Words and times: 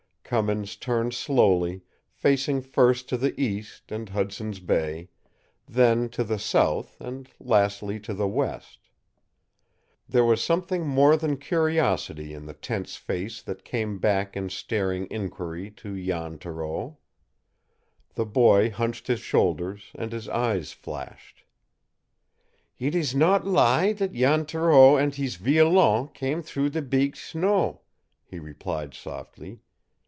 Cummins 0.23 0.77
turned 0.77 1.13
slowly, 1.13 1.81
facing 2.13 2.61
first 2.61 3.09
to 3.09 3.17
the 3.17 3.37
east 3.37 3.91
and 3.91 4.07
Hudson's 4.07 4.61
Bay, 4.61 5.09
then 5.67 6.07
to 6.07 6.23
the 6.23 6.39
south, 6.39 7.01
and 7.01 7.29
lastly 7.37 7.99
to 7.99 8.13
the 8.13 8.29
west. 8.29 8.79
There 10.07 10.23
was 10.23 10.41
something 10.41 10.87
more 10.87 11.17
than 11.17 11.35
curiosity 11.35 12.33
in 12.33 12.45
the 12.45 12.53
tense 12.53 12.95
face 12.95 13.41
that 13.41 13.65
came 13.65 13.99
back 13.99 14.37
in 14.37 14.47
staring 14.47 15.05
inquiry 15.11 15.69
to 15.71 16.01
Jan 16.01 16.37
Thoreau. 16.37 16.97
The 18.13 18.25
boy 18.25 18.69
hunched 18.71 19.07
his 19.07 19.19
shoulders, 19.19 19.91
and 19.95 20.13
his 20.13 20.29
eyes 20.29 20.71
flashed. 20.71 21.43
"It 22.79 22.95
ees 22.95 23.13
not 23.13 23.45
lie 23.45 23.91
that 23.91 24.13
Jan 24.13 24.45
Thoreau 24.45 24.95
and 24.95 25.13
hees 25.13 25.35
violon 25.35 26.07
come 26.13 26.41
through 26.41 26.69
the 26.69 26.81
beeg 26.81 27.17
snow," 27.17 27.81
he 28.23 28.39
replied 28.39 28.93
softly. 28.93 29.59